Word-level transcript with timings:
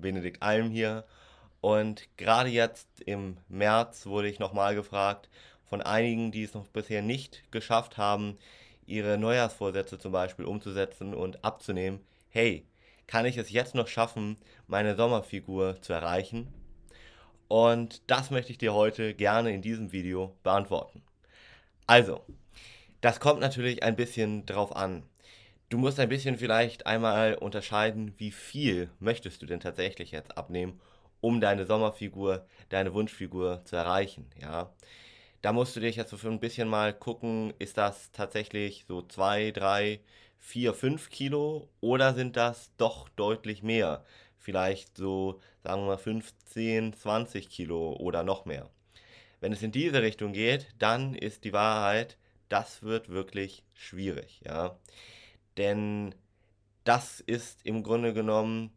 Benedikt 0.00 0.42
Alm 0.42 0.70
hier. 0.70 1.04
Und 1.60 2.08
gerade 2.16 2.50
jetzt 2.50 2.88
im 3.00 3.36
März 3.48 4.06
wurde 4.06 4.28
ich 4.28 4.38
nochmal 4.38 4.74
gefragt 4.74 5.28
von 5.68 5.82
einigen, 5.82 6.30
die 6.30 6.44
es 6.44 6.54
noch 6.54 6.66
bisher 6.68 7.02
nicht 7.02 7.42
geschafft 7.50 7.98
haben, 7.98 8.38
ihre 8.86 9.18
Neujahrsvorsätze 9.18 9.98
zum 9.98 10.12
Beispiel 10.12 10.44
umzusetzen 10.44 11.14
und 11.14 11.44
abzunehmen. 11.44 12.00
Hey, 12.30 12.64
kann 13.06 13.26
ich 13.26 13.36
es 13.36 13.50
jetzt 13.50 13.74
noch 13.74 13.88
schaffen, 13.88 14.36
meine 14.66 14.96
Sommerfigur 14.96 15.80
zu 15.82 15.92
erreichen? 15.92 16.48
Und 17.48 18.02
das 18.10 18.30
möchte 18.30 18.52
ich 18.52 18.58
dir 18.58 18.74
heute 18.74 19.14
gerne 19.14 19.52
in 19.52 19.62
diesem 19.62 19.92
Video 19.92 20.36
beantworten. 20.42 21.02
Also, 21.86 22.20
das 23.00 23.20
kommt 23.20 23.40
natürlich 23.40 23.82
ein 23.82 23.96
bisschen 23.96 24.44
drauf 24.44 24.76
an. 24.76 25.02
Du 25.70 25.76
musst 25.76 26.00
ein 26.00 26.08
bisschen 26.08 26.38
vielleicht 26.38 26.86
einmal 26.86 27.34
unterscheiden, 27.34 28.14
wie 28.16 28.30
viel 28.30 28.90
möchtest 29.00 29.42
du 29.42 29.46
denn 29.46 29.60
tatsächlich 29.60 30.12
jetzt 30.12 30.38
abnehmen, 30.38 30.80
um 31.20 31.42
deine 31.42 31.66
Sommerfigur, 31.66 32.46
deine 32.70 32.94
Wunschfigur 32.94 33.62
zu 33.66 33.76
erreichen, 33.76 34.30
ja. 34.40 34.72
Da 35.42 35.52
musst 35.52 35.76
du 35.76 35.80
dich 35.80 35.96
jetzt 35.96 36.10
so 36.10 36.16
für 36.16 36.30
ein 36.30 36.40
bisschen 36.40 36.68
mal 36.68 36.94
gucken, 36.94 37.52
ist 37.58 37.76
das 37.78 38.10
tatsächlich 38.12 38.86
so 38.88 39.02
2, 39.02 39.50
3, 39.50 40.00
4, 40.38 40.72
5 40.72 41.10
Kilo 41.10 41.68
oder 41.80 42.14
sind 42.14 42.36
das 42.36 42.72
doch 42.78 43.10
deutlich 43.10 43.62
mehr? 43.62 44.04
Vielleicht 44.38 44.96
so, 44.96 45.40
sagen 45.62 45.82
wir 45.82 45.88
mal, 45.88 45.98
15, 45.98 46.94
20 46.94 47.50
Kilo 47.50 47.92
oder 47.94 48.22
noch 48.22 48.46
mehr. 48.46 48.70
Wenn 49.40 49.52
es 49.52 49.62
in 49.62 49.72
diese 49.72 50.00
Richtung 50.02 50.32
geht, 50.32 50.68
dann 50.78 51.14
ist 51.14 51.44
die 51.44 51.52
Wahrheit, 51.52 52.16
das 52.48 52.82
wird 52.82 53.10
wirklich 53.10 53.64
schwierig, 53.74 54.40
ja. 54.46 54.78
Denn 55.58 56.14
das 56.84 57.20
ist 57.20 57.66
im 57.66 57.82
Grunde 57.82 58.14
genommen 58.14 58.70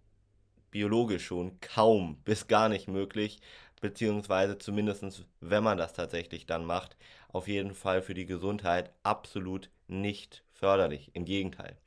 biologisch 0.71 1.26
schon 1.26 1.59
kaum 1.62 2.17
bis 2.23 2.48
gar 2.48 2.70
nicht 2.70 2.88
möglich, 2.88 3.40
beziehungsweise 3.80 4.57
zumindest, 4.57 5.26
wenn 5.40 5.63
man 5.63 5.77
das 5.77 5.93
tatsächlich 5.93 6.46
dann 6.46 6.65
macht, 6.65 6.98
auf 7.29 7.48
jeden 7.48 7.73
Fall 7.73 8.01
für 8.01 8.13
die 8.13 8.26
Gesundheit 8.26 8.91
absolut 9.04 9.70
nicht 9.88 10.43
förderlich. 10.51 11.12
Im 11.13 11.26
Gegenteil. 11.26 11.77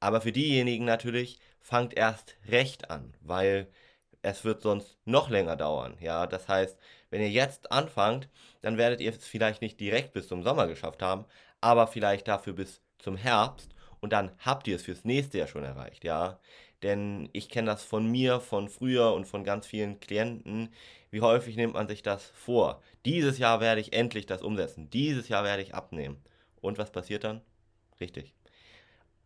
Aber 0.00 0.20
für 0.20 0.32
diejenigen 0.32 0.84
natürlich, 0.84 1.38
fangt 1.60 1.94
erst 1.94 2.36
recht 2.48 2.90
an, 2.90 3.14
weil 3.20 3.68
es 4.22 4.44
wird 4.44 4.62
sonst 4.62 4.98
noch 5.04 5.28
länger 5.30 5.56
dauern. 5.56 5.96
Ja, 6.00 6.26
das 6.26 6.48
heißt, 6.48 6.78
wenn 7.10 7.20
ihr 7.20 7.30
jetzt 7.30 7.70
anfangt, 7.72 8.28
dann 8.62 8.78
werdet 8.78 9.00
ihr 9.00 9.10
es 9.10 9.26
vielleicht 9.26 9.62
nicht 9.62 9.78
direkt 9.80 10.12
bis 10.12 10.28
zum 10.28 10.42
Sommer 10.42 10.66
geschafft 10.66 11.02
haben, 11.02 11.24
aber 11.60 11.86
vielleicht 11.86 12.28
dafür 12.28 12.54
bis 12.54 12.80
zum 12.98 13.16
Herbst 13.16 13.74
und 14.00 14.12
dann 14.12 14.32
habt 14.38 14.66
ihr 14.68 14.76
es 14.76 14.82
fürs 14.82 15.04
nächste 15.04 15.38
Jahr 15.38 15.48
schon 15.48 15.64
erreicht, 15.64 16.04
ja. 16.04 16.38
Denn 16.82 17.28
ich 17.32 17.50
kenne 17.50 17.70
das 17.70 17.84
von 17.84 18.06
mir, 18.10 18.40
von 18.40 18.68
früher 18.68 19.12
und 19.12 19.26
von 19.26 19.44
ganz 19.44 19.66
vielen 19.66 20.00
Klienten. 20.00 20.70
Wie 21.10 21.20
häufig 21.20 21.56
nimmt 21.56 21.74
man 21.74 21.88
sich 21.88 22.02
das 22.02 22.30
vor? 22.34 22.82
Dieses 23.04 23.36
Jahr 23.38 23.60
werde 23.60 23.80
ich 23.82 23.92
endlich 23.92 24.24
das 24.26 24.42
umsetzen. 24.42 24.88
Dieses 24.88 25.28
Jahr 25.28 25.44
werde 25.44 25.62
ich 25.62 25.74
abnehmen. 25.74 26.16
Und 26.62 26.78
was 26.78 26.90
passiert 26.90 27.24
dann? 27.24 27.42
Richtig. 28.00 28.34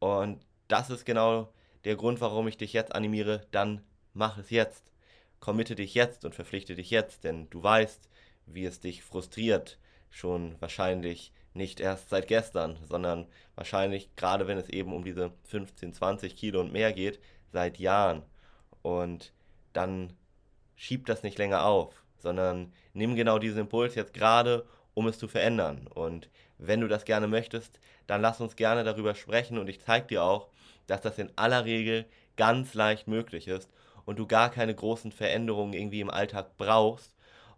Und 0.00 0.44
das 0.66 0.90
ist 0.90 1.04
genau 1.04 1.52
der 1.84 1.94
Grund, 1.94 2.20
warum 2.20 2.48
ich 2.48 2.56
dich 2.56 2.72
jetzt 2.72 2.94
animiere. 2.94 3.46
Dann 3.52 3.82
mach 4.14 4.38
es 4.38 4.50
jetzt. 4.50 4.90
Committe 5.38 5.74
dich 5.76 5.94
jetzt 5.94 6.24
und 6.24 6.34
verpflichte 6.34 6.74
dich 6.74 6.90
jetzt, 6.90 7.22
denn 7.22 7.50
du 7.50 7.62
weißt, 7.62 8.08
wie 8.46 8.64
es 8.64 8.80
dich 8.80 9.02
frustriert, 9.02 9.78
schon 10.10 10.56
wahrscheinlich 10.60 11.32
nicht 11.54 11.80
erst 11.80 12.10
seit 12.10 12.28
gestern, 12.28 12.76
sondern 12.84 13.26
wahrscheinlich 13.54 14.14
gerade 14.16 14.46
wenn 14.46 14.58
es 14.58 14.68
eben 14.68 14.92
um 14.92 15.04
diese 15.04 15.32
15, 15.44 15.94
20 15.94 16.36
Kilo 16.36 16.60
und 16.60 16.72
mehr 16.72 16.92
geht, 16.92 17.20
seit 17.52 17.78
Jahren. 17.78 18.22
Und 18.82 19.32
dann 19.72 20.12
schieb 20.76 21.06
das 21.06 21.22
nicht 21.22 21.38
länger 21.38 21.64
auf, 21.64 22.02
sondern 22.18 22.72
nimm 22.92 23.14
genau 23.14 23.38
diesen 23.38 23.60
Impuls 23.60 23.94
jetzt 23.94 24.14
gerade, 24.14 24.66
um 24.94 25.06
es 25.06 25.18
zu 25.18 25.28
verändern. 25.28 25.86
Und 25.86 26.28
wenn 26.58 26.80
du 26.80 26.88
das 26.88 27.04
gerne 27.04 27.28
möchtest, 27.28 27.78
dann 28.06 28.20
lass 28.20 28.40
uns 28.40 28.56
gerne 28.56 28.84
darüber 28.84 29.14
sprechen 29.14 29.58
und 29.58 29.68
ich 29.68 29.80
zeige 29.80 30.08
dir 30.08 30.22
auch, 30.22 30.48
dass 30.86 31.00
das 31.00 31.18
in 31.18 31.30
aller 31.36 31.64
Regel 31.64 32.04
ganz 32.36 32.74
leicht 32.74 33.08
möglich 33.08 33.48
ist 33.48 33.70
und 34.04 34.18
du 34.18 34.26
gar 34.26 34.50
keine 34.50 34.74
großen 34.74 35.12
Veränderungen 35.12 35.72
irgendwie 35.72 36.00
im 36.00 36.10
Alltag 36.10 36.56
brauchst 36.58 37.14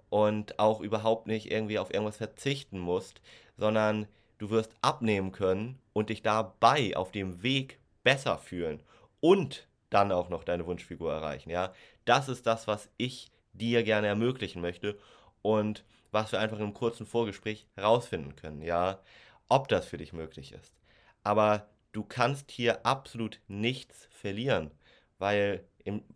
und 0.09 0.59
auch 0.59 0.81
überhaupt 0.81 1.27
nicht 1.27 1.51
irgendwie 1.51 1.79
auf 1.79 1.93
irgendwas 1.93 2.19
verzichten 2.19 2.79
musst, 2.79 3.21
sondern 3.57 4.07
du 4.39 4.51
wirst 4.51 4.73
abnehmen 4.83 5.33
können 5.33 5.79
und 5.93 6.11
dich 6.11 6.23
dabei 6.23 6.97
auf 6.97 7.11
dem 7.13 7.43
Weg 7.43 7.81
besser 8.03 8.39
fühlen 8.39 8.83
und 9.21 9.67
dann 9.91 10.13
auch 10.13 10.29
noch 10.29 10.45
deine 10.45 10.67
Wunschfigur 10.67 11.13
erreichen, 11.13 11.51
ja? 11.51 11.73
Das 12.05 12.29
ist 12.29 12.47
das, 12.47 12.67
was 12.67 12.89
ich 12.97 13.31
dir 13.53 13.83
gerne 13.83 14.07
ermöglichen 14.07 14.61
möchte 14.61 14.99
und 15.43 15.85
was 16.13 16.33
wir 16.33 16.41
einfach 16.41 16.59
im 16.59 16.75
kurzen 16.75 17.07
Vorgespräch 17.07 17.67
herausfinden 17.75 18.37
können, 18.37 18.63
ja, 18.63 19.01
ob 19.49 19.69
das 19.69 19.87
für 19.87 19.97
dich 19.97 20.13
möglich 20.13 20.53
ist. 20.53 20.73
Aber 21.23 21.69
du 21.93 22.05
kannst 22.05 22.51
hier 22.51 22.85
absolut 22.87 23.41
nichts 23.49 24.09
verlieren, 24.11 24.71
weil 25.19 25.65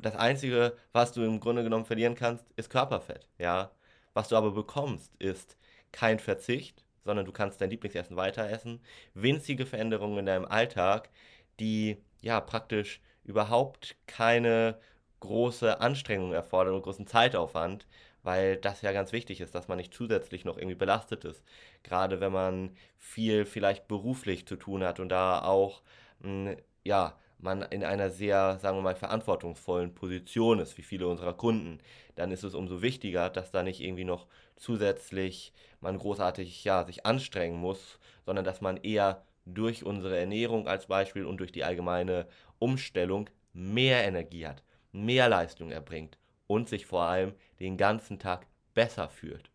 das 0.01 0.17
Einzige, 0.17 0.77
was 0.93 1.13
du 1.13 1.23
im 1.23 1.41
Grunde 1.41 1.63
genommen 1.63 1.87
verlieren 1.87 2.15
kannst, 2.15 2.45
ist 2.57 2.71
Körperfett, 2.71 3.29
ja. 3.39 3.71
Was 4.15 4.29
du 4.29 4.37
aber 4.37 4.51
bekommst, 4.53 5.15
ist 5.19 5.57
kein 5.93 6.19
Verzicht, 6.19 6.85
sondern 7.05 7.27
du 7.27 7.33
kannst 7.33 7.61
dein 7.61 7.71
Lieblingsessen 7.71 8.17
weiter 8.17 8.49
essen, 8.49 8.81
winzige 9.15 9.67
Veränderungen 9.67 10.19
in 10.19 10.27
deinem 10.27 10.45
Alltag, 10.45 11.11
die 11.59 11.99
ja 12.21 12.41
praktisch 12.41 13.01
überhaupt 13.25 13.97
keine 14.07 14.79
große 15.21 15.81
Anstrengung 15.81 16.33
erfordern 16.33 16.75
und 16.75 16.83
großen 16.83 17.07
Zeitaufwand, 17.07 17.87
weil 18.23 18.57
das 18.57 18.83
ja 18.83 18.93
ganz 18.93 19.13
wichtig 19.13 19.41
ist, 19.41 19.55
dass 19.55 19.69
man 19.69 19.79
nicht 19.79 19.95
zusätzlich 19.95 20.45
noch 20.45 20.57
irgendwie 20.57 20.77
belastet 20.77 21.25
ist. 21.25 21.43
Gerade 21.83 22.21
wenn 22.21 22.33
man 22.33 22.77
viel 22.99 23.47
vielleicht 23.47 23.89
beruflich 23.89 24.47
zu 24.47 24.57
tun 24.57 24.85
hat 24.85 25.01
und 25.01 25.09
da 25.09 25.43
auch, 25.43 25.83
mh, 26.21 26.51
hm, 26.53 26.57
ja, 26.85 27.19
man 27.43 27.63
in 27.63 27.85
einer 27.85 28.11
sehr, 28.11 28.59
sagen 28.59 28.77
wir 28.79 28.83
mal, 28.83 28.95
verantwortungsvollen 28.95 29.95
Position 29.95 30.59
ist, 30.59 30.77
wie 30.79 30.83
viele 30.83 31.07
unserer 31.09 31.35
Kunden, 31.35 31.79
dann 32.17 32.31
ist 32.31 32.45
es 32.45 32.55
umso 32.55 32.83
wichtiger, 32.83 33.31
dass 33.31 33.51
da 33.51 33.63
nicht 33.63 33.81
irgendwie 33.81 34.05
noch 34.05 34.27
zusätzlich 34.57 35.53
man 35.81 35.99
großartig 35.99 36.65
ja, 36.65 36.85
sich 36.85 37.07
anstrengen 37.07 37.59
muss, 37.59 37.99
sondern 38.27 38.45
dass 38.45 38.61
man 38.61 38.77
eher 38.77 39.25
durch 39.47 39.85
unsere 39.85 40.19
Ernährung 40.19 40.69
als 40.69 40.87
Beispiel 40.87 41.25
und 41.25 41.39
durch 41.39 41.53
die 41.53 41.65
allgemeine 41.65 42.27
Umstellung 42.59 43.31
mehr 43.53 44.05
Energie 44.05 44.47
hat, 44.47 44.63
mehr 44.93 45.29
Leistung 45.29 45.71
erbringt 45.71 46.19
und 46.47 46.69
sich 46.69 46.87
vor 46.87 47.03
allem 47.03 47.35
den 47.59 47.77
ganzen 47.77 48.19
Tag 48.19 48.47
besser 48.75 49.09
fühlt. 49.09 49.51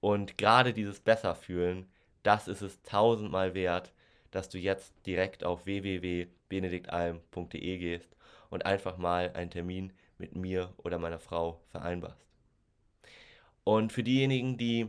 Und 0.00 0.38
gerade 0.38 0.72
dieses 0.72 1.00
Besserfühlen, 1.00 1.86
das 2.22 2.48
ist 2.48 2.62
es 2.62 2.82
tausendmal 2.82 3.54
wert, 3.54 3.92
dass 4.30 4.48
du 4.48 4.58
jetzt 4.58 4.94
direkt 5.06 5.44
auf 5.44 5.66
www.benediktalm.de 5.66 7.78
gehst 7.78 8.08
und 8.50 8.66
einfach 8.66 8.96
mal 8.96 9.32
einen 9.34 9.50
Termin 9.50 9.92
mit 10.18 10.36
mir 10.36 10.72
oder 10.78 10.98
meiner 10.98 11.18
Frau 11.18 11.60
vereinbarst. 11.70 12.24
Und 13.64 13.92
für 13.92 14.02
diejenigen, 14.02 14.58
die 14.58 14.88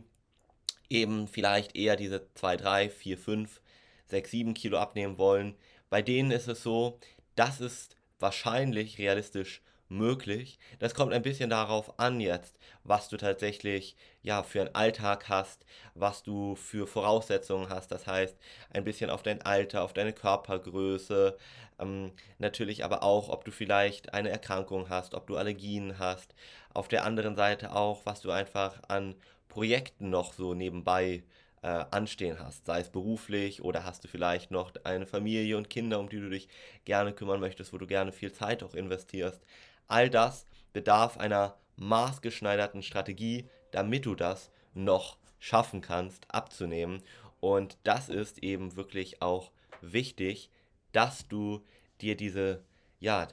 eben 0.89 1.27
vielleicht 1.27 1.75
eher 1.75 1.95
diese 1.95 2.27
2, 2.35 2.57
3, 2.57 2.89
4, 2.89 3.17
5, 3.17 3.61
6, 4.07 4.31
7 4.31 4.53
Kilo 4.53 4.77
abnehmen 4.77 5.17
wollen, 5.17 5.55
bei 5.89 6.01
denen 6.01 6.31
ist 6.31 6.47
es 6.47 6.63
so, 6.63 6.99
das 7.35 7.61
ist 7.61 7.95
wahrscheinlich 8.19 8.97
realistisch 8.97 9.61
möglich. 9.91 10.57
Das 10.79 10.95
kommt 10.95 11.13
ein 11.13 11.21
bisschen 11.21 11.49
darauf 11.49 11.99
an 11.99 12.19
jetzt, 12.19 12.57
was 12.83 13.09
du 13.09 13.17
tatsächlich 13.17 13.95
ja 14.23 14.43
für 14.43 14.61
einen 14.61 14.75
Alltag 14.75 15.29
hast, 15.29 15.65
was 15.93 16.23
du 16.23 16.55
für 16.55 16.87
Voraussetzungen 16.87 17.69
hast. 17.69 17.91
Das 17.91 18.07
heißt, 18.07 18.35
ein 18.71 18.83
bisschen 18.83 19.09
auf 19.09 19.23
dein 19.23 19.41
Alter, 19.41 19.83
auf 19.83 19.93
deine 19.93 20.13
Körpergröße, 20.13 21.37
ähm, 21.79 22.11
natürlich 22.39 22.83
aber 22.83 23.03
auch, 23.03 23.29
ob 23.29 23.45
du 23.45 23.51
vielleicht 23.51 24.13
eine 24.13 24.29
Erkrankung 24.29 24.89
hast, 24.89 25.13
ob 25.13 25.27
du 25.27 25.37
Allergien 25.37 25.99
hast. 25.99 26.33
Auf 26.73 26.87
der 26.87 27.05
anderen 27.05 27.35
Seite 27.35 27.75
auch, 27.75 28.05
was 28.05 28.21
du 28.21 28.31
einfach 28.31 28.81
an 28.87 29.15
Projekten 29.49 30.09
noch 30.09 30.33
so 30.33 30.53
nebenbei 30.53 31.23
äh, 31.63 31.85
anstehen 31.91 32.37
hast, 32.39 32.65
sei 32.65 32.79
es 32.79 32.89
beruflich 32.89 33.61
oder 33.63 33.83
hast 33.85 34.03
du 34.03 34.07
vielleicht 34.07 34.51
noch 34.51 34.71
eine 34.83 35.05
Familie 35.05 35.57
und 35.57 35.69
Kinder, 35.69 35.99
um 35.99 36.09
die 36.09 36.19
du 36.19 36.29
dich 36.29 36.47
gerne 36.85 37.13
kümmern 37.13 37.39
möchtest, 37.39 37.73
wo 37.73 37.77
du 37.77 37.87
gerne 37.87 38.11
viel 38.11 38.31
Zeit 38.31 38.63
auch 38.63 38.73
investierst. 38.73 39.43
All 39.91 40.09
das 40.09 40.45
bedarf 40.71 41.17
einer 41.17 41.57
maßgeschneiderten 41.75 42.81
Strategie, 42.81 43.49
damit 43.71 44.05
du 44.05 44.15
das 44.15 44.49
noch 44.73 45.17
schaffen 45.37 45.81
kannst, 45.81 46.33
abzunehmen. 46.33 47.03
Und 47.41 47.77
das 47.83 48.07
ist 48.07 48.41
eben 48.41 48.77
wirklich 48.77 49.21
auch 49.21 49.51
wichtig, 49.81 50.49
dass 50.93 51.27
du 51.27 51.65
dir 51.99 52.15
diese, 52.15 52.63
ja, 53.01 53.27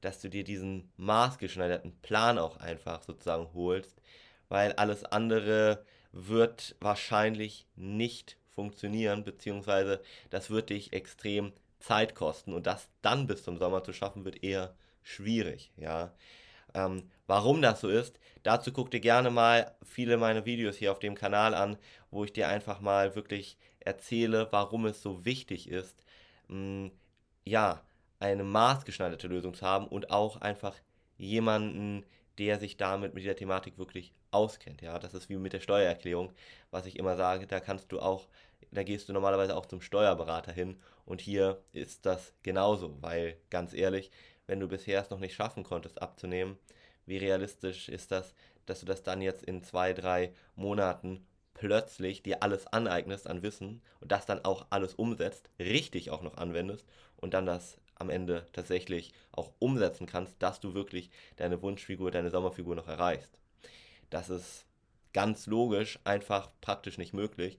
dass 0.00 0.20
du 0.20 0.30
dir 0.30 0.44
diesen 0.44 0.92
maßgeschneiderten 0.96 1.96
Plan 2.02 2.38
auch 2.38 2.58
einfach 2.58 3.02
sozusagen 3.02 3.52
holst, 3.52 4.00
weil 4.48 4.74
alles 4.74 5.04
andere 5.04 5.84
wird 6.12 6.76
wahrscheinlich 6.80 7.66
nicht 7.74 8.36
funktionieren, 8.54 9.24
beziehungsweise 9.24 10.00
das 10.30 10.50
wird 10.50 10.70
dich 10.70 10.92
extrem 10.92 11.52
Zeit 11.78 12.14
kosten 12.14 12.52
und 12.54 12.66
das 12.66 12.88
dann 13.02 13.26
bis 13.26 13.44
zum 13.44 13.58
Sommer 13.58 13.84
zu 13.84 13.92
schaffen, 13.92 14.24
wird 14.24 14.42
eher 14.42 14.74
schwierig, 15.02 15.72
ja. 15.76 16.12
Ähm, 16.74 17.10
warum 17.26 17.62
das 17.62 17.80
so 17.80 17.88
ist, 17.88 18.18
dazu 18.42 18.72
guck 18.72 18.90
dir 18.90 19.00
gerne 19.00 19.30
mal 19.30 19.74
viele 19.82 20.16
meiner 20.18 20.44
Videos 20.44 20.76
hier 20.76 20.92
auf 20.92 20.98
dem 20.98 21.14
Kanal 21.14 21.54
an, 21.54 21.78
wo 22.10 22.24
ich 22.24 22.32
dir 22.32 22.48
einfach 22.48 22.80
mal 22.80 23.14
wirklich 23.16 23.56
erzähle, 23.80 24.48
warum 24.50 24.86
es 24.86 25.02
so 25.02 25.24
wichtig 25.24 25.68
ist, 25.68 26.04
mh, 26.48 26.90
ja, 27.44 27.82
eine 28.18 28.44
maßgeschneiderte 28.44 29.28
Lösung 29.28 29.54
zu 29.54 29.66
haben 29.66 29.86
und 29.86 30.10
auch 30.10 30.40
einfach 30.40 30.74
jemanden, 31.18 32.04
der 32.38 32.58
sich 32.58 32.76
damit 32.76 33.14
mit 33.14 33.22
dieser 33.22 33.36
Thematik 33.36 33.78
wirklich 33.78 34.12
auskennt. 34.30 34.82
Ja, 34.82 34.98
das 34.98 35.14
ist 35.14 35.28
wie 35.28 35.36
mit 35.36 35.52
der 35.52 35.60
Steuererklärung, 35.60 36.32
was 36.70 36.86
ich 36.86 36.98
immer 36.98 37.16
sage, 37.16 37.46
da 37.46 37.60
kannst 37.60 37.92
du 37.92 38.00
auch, 38.00 38.28
da 38.70 38.82
gehst 38.82 39.08
du 39.08 39.12
normalerweise 39.12 39.56
auch 39.56 39.66
zum 39.66 39.80
Steuerberater 39.80 40.52
hin 40.52 40.78
und 41.04 41.20
hier 41.20 41.62
ist 41.72 42.06
das 42.06 42.34
genauso, 42.42 43.00
weil 43.00 43.36
ganz 43.50 43.72
ehrlich, 43.72 44.10
wenn 44.46 44.60
du 44.60 44.68
bisher 44.68 45.00
es 45.00 45.10
noch 45.10 45.20
nicht 45.20 45.34
schaffen 45.34 45.64
konntest 45.64 46.00
abzunehmen, 46.02 46.58
wie 47.06 47.18
realistisch 47.18 47.88
ist 47.88 48.12
das, 48.12 48.34
dass 48.66 48.80
du 48.80 48.86
das 48.86 49.02
dann 49.02 49.22
jetzt 49.22 49.44
in 49.44 49.62
zwei, 49.62 49.92
drei 49.92 50.32
Monaten 50.56 51.26
plötzlich 51.54 52.22
dir 52.22 52.42
alles 52.42 52.66
aneignest 52.66 53.26
an 53.26 53.42
Wissen 53.42 53.80
und 54.00 54.12
das 54.12 54.26
dann 54.26 54.44
auch 54.44 54.66
alles 54.70 54.94
umsetzt, 54.94 55.48
richtig 55.58 56.10
auch 56.10 56.22
noch 56.22 56.36
anwendest 56.36 56.86
und 57.16 57.32
dann 57.32 57.46
das 57.46 57.78
am 57.96 58.10
Ende 58.10 58.46
tatsächlich 58.52 59.12
auch 59.32 59.52
umsetzen 59.58 60.06
kannst, 60.06 60.40
dass 60.42 60.60
du 60.60 60.74
wirklich 60.74 61.10
deine 61.36 61.60
Wunschfigur, 61.62 62.10
deine 62.10 62.30
Sommerfigur 62.30 62.76
noch 62.76 62.88
erreichst. 62.88 63.40
Das 64.10 64.30
ist 64.30 64.66
ganz 65.12 65.46
logisch, 65.46 65.98
einfach 66.04 66.50
praktisch 66.60 66.98
nicht 66.98 67.14
möglich. 67.14 67.58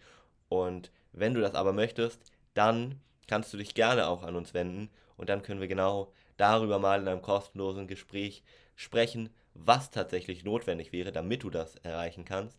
Und 0.50 0.92
wenn 1.12 1.34
du 1.34 1.42
das 1.42 1.56
aber 1.56 1.74
möchtest, 1.74 2.32
dann 2.54 3.02
kannst 3.28 3.54
du 3.54 3.58
dich 3.58 3.74
gerne 3.74 4.08
auch 4.08 4.24
an 4.24 4.36
uns 4.36 4.54
wenden 4.54 4.90
und 5.18 5.30
dann 5.30 5.42
können 5.42 5.60
wir 5.60 5.68
genau 5.68 6.14
darüber 6.38 6.80
mal 6.80 7.02
in 7.02 7.08
einem 7.08 7.22
kostenlosen 7.22 7.88
Gespräch 7.88 8.44
sprechen, 8.76 9.30
was 9.54 9.90
tatsächlich 9.90 10.44
notwendig 10.44 10.92
wäre, 10.92 11.12
damit 11.12 11.44
du 11.44 11.50
das 11.50 11.76
erreichen 11.78 12.26
kannst. 12.26 12.58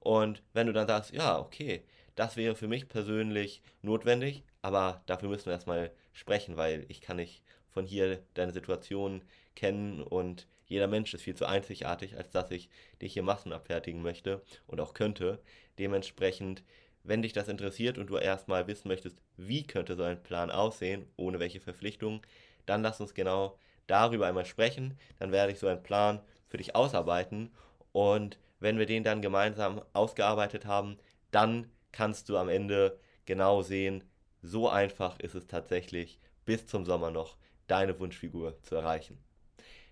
Und 0.00 0.42
wenn 0.52 0.68
du 0.68 0.72
dann 0.72 0.86
sagst, 0.86 1.12
ja, 1.12 1.38
okay, 1.38 1.82
das 2.14 2.36
wäre 2.36 2.54
für 2.54 2.68
mich 2.68 2.88
persönlich 2.88 3.62
notwendig, 3.82 4.44
aber 4.62 5.02
dafür 5.06 5.28
müssen 5.28 5.46
wir 5.46 5.54
erstmal 5.54 5.90
sprechen, 6.16 6.56
weil 6.56 6.86
ich 6.88 7.00
kann 7.00 7.16
nicht 7.16 7.42
von 7.68 7.86
hier 7.86 8.22
deine 8.34 8.52
Situation 8.52 9.22
kennen 9.54 10.02
und 10.02 10.48
jeder 10.66 10.88
Mensch 10.88 11.14
ist 11.14 11.22
viel 11.22 11.36
zu 11.36 11.46
einzigartig, 11.46 12.16
als 12.16 12.30
dass 12.32 12.50
ich 12.50 12.70
dich 13.00 13.12
hier 13.12 13.22
massenabfertigen 13.22 14.02
möchte 14.02 14.42
und 14.66 14.80
auch 14.80 14.94
könnte. 14.94 15.40
Dementsprechend, 15.78 16.64
wenn 17.04 17.22
dich 17.22 17.34
das 17.34 17.48
interessiert 17.48 17.98
und 17.98 18.08
du 18.08 18.16
erstmal 18.16 18.66
wissen 18.66 18.88
möchtest, 18.88 19.18
wie 19.36 19.66
könnte 19.66 19.94
so 19.94 20.02
ein 20.02 20.22
Plan 20.22 20.50
aussehen, 20.50 21.06
ohne 21.16 21.38
welche 21.38 21.60
Verpflichtungen, 21.60 22.22
dann 22.64 22.82
lass 22.82 23.00
uns 23.00 23.14
genau 23.14 23.58
darüber 23.86 24.26
einmal 24.26 24.46
sprechen. 24.46 24.98
Dann 25.18 25.30
werde 25.30 25.52
ich 25.52 25.58
so 25.58 25.68
einen 25.68 25.82
Plan 25.82 26.20
für 26.48 26.56
dich 26.56 26.74
ausarbeiten 26.74 27.52
und 27.92 28.38
wenn 28.58 28.78
wir 28.78 28.86
den 28.86 29.04
dann 29.04 29.22
gemeinsam 29.22 29.82
ausgearbeitet 29.92 30.64
haben, 30.64 30.96
dann 31.30 31.70
kannst 31.92 32.30
du 32.30 32.38
am 32.38 32.48
Ende 32.48 32.98
genau 33.26 33.62
sehen, 33.62 34.02
so 34.42 34.68
einfach 34.68 35.18
ist 35.20 35.34
es 35.34 35.46
tatsächlich 35.46 36.18
bis 36.44 36.66
zum 36.66 36.84
Sommer 36.84 37.10
noch 37.10 37.36
deine 37.66 37.98
Wunschfigur 37.98 38.62
zu 38.62 38.76
erreichen. 38.76 39.18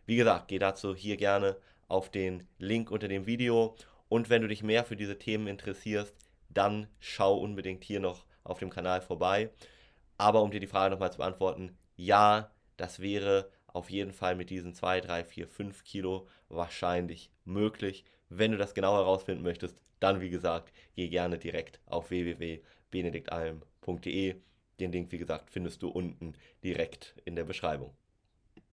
Wie 0.07 0.17
gesagt, 0.17 0.49
geh 0.49 0.59
dazu 0.59 0.95
hier 0.95 1.17
gerne 1.17 1.57
auf 1.89 2.11
den 2.11 2.47
Link 2.59 2.91
unter 2.91 3.09
dem 3.09 3.27
Video 3.27 3.77
und 4.09 4.31
wenn 4.31 4.43
du 4.43 4.49
dich 4.49 4.63
mehr 4.63 4.85
für 4.85 4.97
diese 4.97 5.19
Themen 5.19 5.47
interessierst, 5.47 6.15
dann 6.49 6.87
schau 7.01 7.37
unbedingt 7.39 7.85
hier 7.85 8.01
noch 8.01 8.25
auf 8.45 8.59
dem 8.59 8.71
Kanal 8.71 9.01
vorbei. 9.01 9.51
Aber 10.19 10.43
um 10.43 10.51
dir 10.51 10.61
die 10.61 10.67
Frage 10.67 10.93
nochmal 10.93 11.11
zu 11.13 11.19
beantworten, 11.19 11.77
ja, 11.97 12.53
das 12.77 13.01
wäre 13.01 13.51
auf 13.67 13.91
jeden 13.91 14.13
Fall 14.13 14.37
mit 14.37 14.51
diesen 14.51 14.73
2, 14.73 15.01
3, 15.01 15.25
4, 15.25 15.49
5 15.49 15.85
Kilo 15.85 16.29
wahrscheinlich 16.49 17.31
möglich. 17.45 18.05
Wenn 18.29 18.53
du 18.53 18.59
das 18.59 18.75
genau 18.75 18.95
herausfinden 18.95 19.43
möchtest, 19.43 19.81
dann 20.01 20.21
wie 20.21 20.31
gesagt, 20.31 20.73
geh 20.95 21.09
gerne 21.09 21.39
direkt 21.39 21.81
auf 21.87 22.11
www.benediktalm.de. 22.11 23.74
Den 24.81 24.91
Link, 24.91 25.13
wie 25.13 25.19
gesagt, 25.19 25.51
findest 25.51 25.83
du 25.83 25.89
unten 25.89 26.35
direkt 26.65 27.15
in 27.25 27.37
der 27.37 27.45
Beschreibung. 27.45 27.95